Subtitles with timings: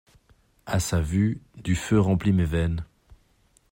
[0.65, 2.83] A sa vue, du feu remplit mes veines.